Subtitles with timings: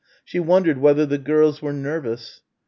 [0.25, 2.41] She wondered whether the girls were nervous.